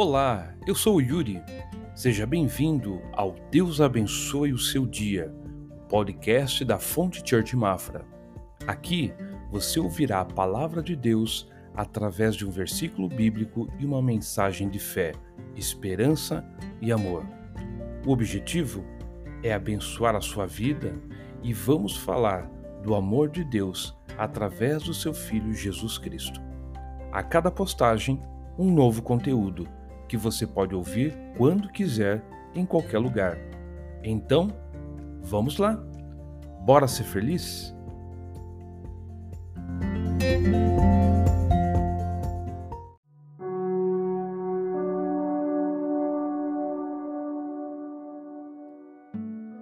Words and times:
Olá, 0.00 0.54
eu 0.64 0.76
sou 0.76 0.98
o 0.98 1.00
Yuri. 1.00 1.42
Seja 1.92 2.24
bem-vindo 2.24 3.02
ao 3.14 3.34
Deus 3.50 3.80
Abençoe 3.80 4.52
o 4.52 4.56
Seu 4.58 4.86
Dia, 4.86 5.34
o 5.72 5.88
podcast 5.88 6.64
da 6.64 6.78
Fonte 6.78 7.20
Church 7.28 7.56
Mafra. 7.56 8.06
Aqui 8.64 9.12
você 9.50 9.80
ouvirá 9.80 10.20
a 10.20 10.24
palavra 10.24 10.84
de 10.84 10.94
Deus 10.94 11.50
através 11.74 12.36
de 12.36 12.46
um 12.46 12.50
versículo 12.52 13.08
bíblico 13.08 13.68
e 13.76 13.84
uma 13.84 14.00
mensagem 14.00 14.68
de 14.68 14.78
fé, 14.78 15.14
esperança 15.56 16.44
e 16.80 16.92
amor. 16.92 17.26
O 18.06 18.12
objetivo 18.12 18.84
é 19.42 19.52
abençoar 19.52 20.14
a 20.14 20.20
sua 20.20 20.46
vida 20.46 20.94
e 21.42 21.52
vamos 21.52 21.96
falar 21.96 22.48
do 22.84 22.94
amor 22.94 23.30
de 23.30 23.42
Deus 23.42 23.98
através 24.16 24.84
do 24.84 24.94
seu 24.94 25.12
Filho 25.12 25.52
Jesus 25.52 25.98
Cristo. 25.98 26.40
A 27.10 27.20
cada 27.20 27.50
postagem, 27.50 28.22
um 28.56 28.72
novo 28.72 29.02
conteúdo 29.02 29.66
que 30.08 30.16
você 30.16 30.46
pode 30.46 30.74
ouvir 30.74 31.14
quando 31.36 31.68
quiser, 31.70 32.24
em 32.54 32.64
qualquer 32.64 32.98
lugar. 32.98 33.38
Então, 34.02 34.48
vamos 35.22 35.58
lá! 35.58 35.78
Bora 36.64 36.88
ser 36.88 37.04
feliz? 37.04 37.74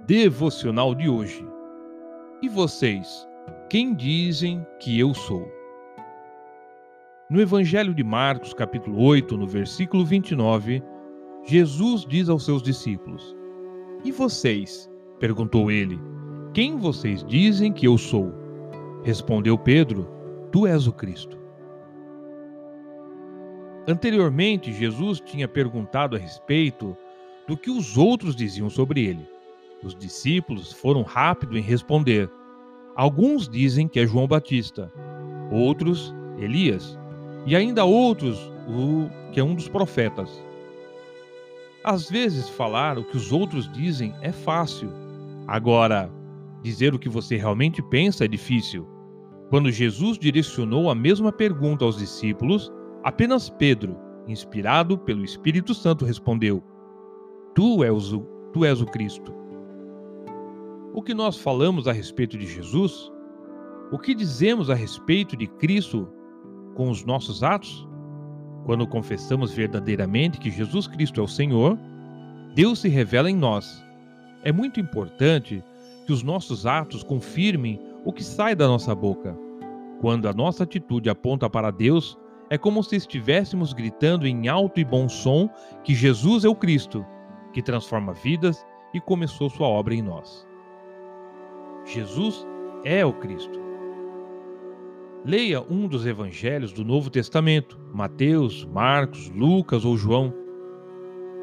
Devocional 0.07 0.95
de 0.95 1.09
hoje. 1.09 1.45
E 2.41 2.49
vocês, 2.49 3.27
quem 3.69 3.93
dizem 3.95 4.65
que 4.79 4.99
eu 4.99 5.13
sou? 5.13 5.56
No 7.29 7.41
Evangelho 7.41 7.93
de 7.93 8.05
Marcos, 8.05 8.55
capítulo 8.55 9.03
8, 9.03 9.37
no 9.37 9.49
versículo 9.49 10.05
29, 10.05 10.81
Jesus 11.45 12.07
diz 12.07 12.29
aos 12.29 12.45
seus 12.45 12.63
discípulos: 12.63 13.35
E 14.05 14.13
vocês? 14.13 14.89
perguntou 15.19 15.69
ele: 15.69 15.99
Quem 16.55 16.77
vocês 16.77 17.25
dizem 17.25 17.73
que 17.73 17.85
eu 17.85 17.99
sou? 17.99 18.33
Respondeu 19.03 19.59
Pedro: 19.59 20.09
Tu 20.53 20.69
és 20.69 20.87
o 20.87 20.93
Cristo. 20.93 21.37
Anteriormente, 23.89 24.73
Jesus 24.73 25.19
tinha 25.19 25.49
perguntado 25.49 26.15
a 26.15 26.21
respeito 26.21 26.97
do 27.49 27.57
que 27.57 27.73
os 27.73 27.99
outros 27.99 28.37
diziam 28.37 28.71
sobre 28.71 29.05
ele. 29.05 29.29
Os 29.83 29.97
discípulos 29.97 30.71
foram 30.73 31.03
rápidos 31.03 31.57
em 31.57 31.63
responder. 31.63 32.31
Alguns 32.95 33.49
dizem 33.49 33.89
que 33.89 33.99
é 33.99 34.07
João 34.07 34.29
Batista, 34.29 34.93
outros 35.51 36.15
Elias 36.39 36.97
e 37.47 37.55
ainda 37.55 37.85
outros, 37.85 38.53
o 38.67 39.09
que 39.31 39.39
é 39.39 39.45
um 39.45 39.55
dos 39.55 39.69
profetas. 39.69 40.45
Às 41.85 42.11
vezes, 42.11 42.49
falar 42.49 42.99
o 42.99 43.05
que 43.05 43.17
os 43.17 43.31
outros 43.31 43.71
dizem 43.73 44.13
é 44.21 44.33
fácil. 44.33 44.91
Agora, 45.47 46.11
dizer 46.61 46.93
o 46.93 46.99
que 46.99 47.09
você 47.09 47.37
realmente 47.37 47.81
pensa 47.81 48.25
é 48.25 48.29
difícil. 48.29 48.85
Quando 49.49 49.71
Jesus 49.71 50.19
direcionou 50.19 50.91
a 50.91 50.95
mesma 50.97 51.31
pergunta 51.31 51.85
aos 51.85 51.99
discípulos, 51.99 52.73
apenas 53.05 53.49
Pedro, 53.49 53.97
inspirado 54.27 54.99
pelo 54.99 55.25
Espírito 55.25 55.73
Santo, 55.73 56.05
respondeu: 56.05 56.61
Tu 57.55 57.85
és 57.85 58.13
o, 58.13 58.23
tu 58.53 58.65
és 58.65 58.81
o 58.81 58.87
Cristo. 58.87 59.33
O 60.93 61.01
que 61.01 61.15
nós 61.15 61.39
falamos 61.39 61.87
a 61.87 61.93
respeito 61.93 62.37
de 62.37 62.47
Jesus? 62.47 63.13
O 63.93 63.99
que 63.99 64.13
dizemos 64.13 64.69
a 64.69 64.75
respeito 64.75 65.37
de 65.37 65.47
Cristo 65.47 66.09
com 66.77 66.91
os 66.91 67.05
nossos 67.05 67.43
atos? 67.43 67.89
Quando 68.65 68.87
confessamos 68.87 69.53
verdadeiramente 69.53 70.39
que 70.39 70.51
Jesus 70.51 70.87
Cristo 70.87 71.21
é 71.21 71.25
o 71.25 71.29
Senhor, 71.29 71.79
Deus 72.55 72.81
se 72.81 72.89
revela 72.89 73.31
em 73.31 73.37
nós. 73.37 73.83
É 74.45 74.53
muito 74.53 74.79
importante 74.79 75.63
que 76.07 76.13
os 76.13 76.23
nossos 76.23 76.67
atos 76.67 77.03
confirmem 77.03 77.81
o 78.05 78.13
que 78.13 78.23
sai 78.23 78.55
da 78.55 78.69
nossa 78.69 78.95
boca. 78.95 79.37
Quando 80.01 80.29
a 80.29 80.33
nossa 80.33 80.65
atitude 80.65 81.11
aponta 81.11 81.49
para 81.49 81.71
Deus, 81.71 82.17
é 82.51 82.57
como 82.57 82.83
se 82.83 82.95
estivéssemos 82.97 83.73
gritando 83.73 84.27
em 84.27 84.47
alto 84.47 84.79
e 84.79 84.85
bom 84.85 85.09
som 85.09 85.49
que 85.83 85.95
Jesus 85.95 86.45
é 86.45 86.49
o 86.49 86.55
Cristo, 86.55 87.05
que 87.53 87.63
transforma 87.63 88.13
vidas 88.13 88.65
e 88.95 89.01
começou 89.01 89.51
sua 89.51 89.67
obra 89.67 89.95
em 89.95 90.03
nós. 90.03 90.47
Jesus 91.85 92.47
é 92.85 93.05
o 93.05 93.13
Cristo. 93.15 93.66
Leia 95.27 95.61
um 95.61 95.89
dos 95.89 96.07
evangelhos 96.07 96.73
do 96.73 96.85
Novo 96.85 97.11
Testamento, 97.11 97.77
Mateus, 97.93 98.65
Marcos, 98.65 99.29
Lucas 99.31 99.85
ou 99.85 99.97
João. 99.97 100.33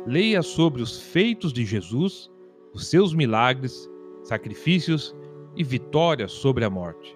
Leia 0.08 0.42
sobre 0.42 0.82
os 0.82 1.02
feitos 1.02 1.52
de 1.52 1.66
Jesus, 1.66 2.32
os 2.74 2.88
seus 2.88 3.14
milagres, 3.14 3.90
sacrifícios 4.24 5.14
e 5.58 5.66
vitórias 5.66 6.32
sobre 6.32 6.64
a 6.64 6.70
morte. 6.70 7.14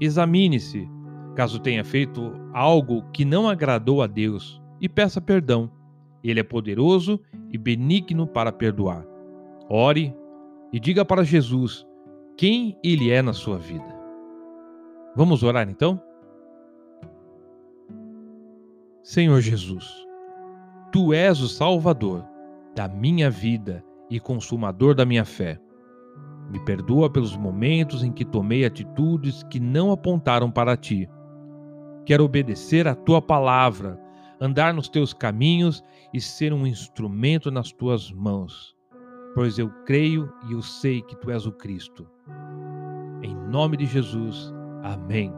Examine-se, 0.00 0.88
caso 1.34 1.58
tenha 1.58 1.82
feito 1.82 2.32
algo 2.52 3.02
que 3.12 3.24
não 3.24 3.48
agradou 3.48 4.00
a 4.00 4.06
Deus, 4.06 4.62
e 4.80 4.88
peça 4.88 5.20
perdão. 5.20 5.68
Ele 6.22 6.38
é 6.38 6.44
poderoso 6.44 7.18
e 7.50 7.58
benigno 7.58 8.28
para 8.28 8.52
perdoar. 8.52 9.04
Ore 9.68 10.14
e 10.72 10.78
diga 10.78 11.04
para 11.04 11.24
Jesus 11.24 11.84
quem 12.36 12.78
ele 12.80 13.10
é 13.10 13.20
na 13.20 13.32
sua 13.32 13.58
vida. 13.58 13.93
Vamos 15.16 15.44
orar 15.44 15.68
então? 15.68 16.02
Senhor 19.04 19.40
Jesus, 19.40 19.86
tu 20.90 21.12
és 21.12 21.40
o 21.40 21.48
Salvador 21.48 22.24
da 22.74 22.88
minha 22.88 23.30
vida 23.30 23.84
e 24.10 24.18
consumador 24.18 24.94
da 24.94 25.04
minha 25.04 25.24
fé. 25.24 25.60
Me 26.50 26.58
perdoa 26.64 27.08
pelos 27.08 27.36
momentos 27.36 28.02
em 28.02 28.10
que 28.10 28.24
tomei 28.24 28.64
atitudes 28.64 29.42
que 29.44 29.60
não 29.60 29.92
apontaram 29.92 30.50
para 30.50 30.76
ti. 30.76 31.08
Quero 32.04 32.24
obedecer 32.24 32.88
à 32.88 32.94
tua 32.94 33.22
palavra, 33.22 34.00
andar 34.40 34.74
nos 34.74 34.88
teus 34.88 35.12
caminhos 35.12 35.82
e 36.12 36.20
ser 36.20 36.52
um 36.52 36.66
instrumento 36.66 37.50
nas 37.50 37.72
tuas 37.72 38.10
mãos, 38.10 38.74
pois 39.34 39.58
eu 39.58 39.70
creio 39.84 40.32
e 40.48 40.52
eu 40.52 40.62
sei 40.62 41.02
que 41.02 41.16
tu 41.16 41.30
és 41.30 41.46
o 41.46 41.52
Cristo. 41.52 42.06
Em 43.22 43.34
nome 43.34 43.76
de 43.76 43.86
Jesus. 43.86 44.53
Amém. 44.84 45.32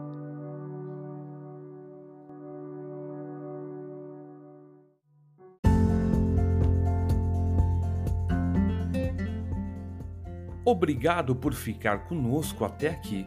Obrigado 10.65 11.33
por 11.33 11.53
ficar 11.53 12.09
conosco 12.09 12.65
até 12.65 12.89
aqui. 12.89 13.25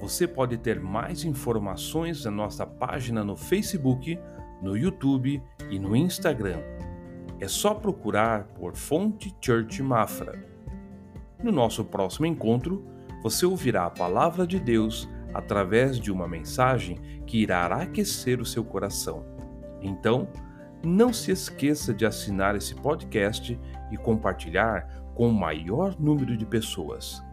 Você 0.00 0.26
pode 0.26 0.58
ter 0.58 0.80
mais 0.80 1.22
informações 1.22 2.24
na 2.24 2.32
nossa 2.32 2.66
página 2.66 3.22
no 3.22 3.36
Facebook, 3.36 4.18
no 4.60 4.76
YouTube 4.76 5.40
e 5.70 5.78
no 5.78 5.94
Instagram. 5.94 6.58
É 7.38 7.46
só 7.46 7.72
procurar 7.72 8.48
por 8.48 8.74
Fonte 8.74 9.32
Church 9.40 9.80
Mafra. 9.80 10.44
No 11.40 11.52
nosso 11.52 11.84
próximo 11.84 12.26
encontro, 12.26 12.93
você 13.24 13.46
ouvirá 13.46 13.86
a 13.86 13.90
palavra 13.90 14.46
de 14.46 14.60
Deus 14.60 15.08
através 15.32 15.98
de 15.98 16.12
uma 16.12 16.28
mensagem 16.28 17.00
que 17.26 17.38
irá 17.38 17.64
aquecer 17.68 18.38
o 18.38 18.44
seu 18.44 18.62
coração. 18.62 19.24
Então, 19.80 20.28
não 20.84 21.10
se 21.10 21.32
esqueça 21.32 21.94
de 21.94 22.04
assinar 22.04 22.54
esse 22.54 22.74
podcast 22.74 23.58
e 23.90 23.96
compartilhar 23.96 24.86
com 25.14 25.26
o 25.26 25.32
maior 25.32 25.98
número 25.98 26.36
de 26.36 26.44
pessoas. 26.44 27.24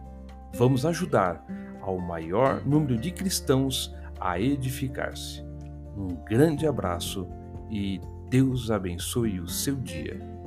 Vamos 0.54 0.86
ajudar 0.86 1.44
ao 1.82 1.98
maior 1.98 2.64
número 2.64 2.96
de 2.96 3.10
cristãos 3.10 3.94
a 4.18 4.40
edificar-se. 4.40 5.44
Um 5.94 6.08
grande 6.24 6.66
abraço 6.66 7.28
e 7.70 8.00
Deus 8.30 8.70
abençoe 8.70 9.40
o 9.40 9.48
seu 9.48 9.76
dia. 9.76 10.41